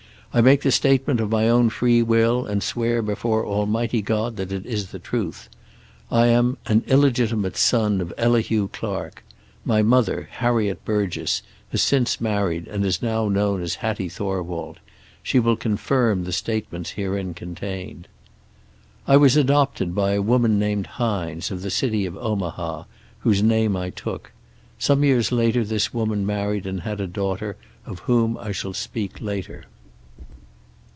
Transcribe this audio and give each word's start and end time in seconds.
I 0.33 0.39
make 0.39 0.61
the 0.61 0.71
statement 0.71 1.19
of 1.19 1.29
my 1.29 1.49
own 1.49 1.69
free 1.69 2.01
will, 2.01 2.45
and 2.45 2.63
swear 2.63 3.01
before 3.01 3.45
Almighty 3.45 4.01
God 4.01 4.37
that 4.37 4.53
it 4.53 4.65
is 4.65 4.91
the 4.91 4.97
truth. 4.97 5.49
I 6.09 6.27
am 6.27 6.57
an 6.67 6.85
illegitimate 6.87 7.57
son 7.57 7.99
of 7.99 8.13
Elihu 8.17 8.69
Clark. 8.69 9.25
My 9.65 9.81
mother, 9.81 10.29
Harriet 10.31 10.85
Burgess, 10.85 11.43
has 11.71 11.81
since 11.81 12.21
married 12.21 12.65
and 12.69 12.85
is 12.85 13.01
now 13.01 13.27
known 13.27 13.61
as 13.61 13.75
Hattie 13.75 14.07
Thorwald. 14.07 14.79
She 15.21 15.37
will 15.37 15.57
confirm 15.57 16.23
the 16.23 16.31
statements 16.31 16.91
herein 16.91 17.33
contained. 17.33 18.07
"I 19.05 19.17
was 19.17 19.35
adopted 19.35 19.93
by 19.93 20.13
a 20.13 20.21
woman 20.21 20.57
named 20.57 20.87
Hines, 20.87 21.51
of 21.51 21.61
the 21.61 21.69
city 21.69 22.05
of 22.05 22.15
Omaha, 22.15 22.85
whose 23.19 23.43
name 23.43 23.75
I 23.75 23.89
took. 23.89 24.31
Some 24.79 25.03
years 25.03 25.33
later 25.33 25.65
this 25.65 25.93
woman 25.93 26.25
married 26.25 26.65
and 26.65 26.83
had 26.83 27.01
a 27.01 27.05
daughter, 27.07 27.57
of 27.85 27.99
whom 28.07 28.37
I 28.37 28.53
shall 28.53 28.71
speak 28.71 29.19
later. 29.19 29.65